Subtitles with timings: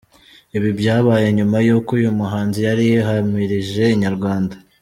[0.57, 4.55] Ibi byabaye nyuma y’uko uyu muhanzi yari yahamirije Inyarwanda.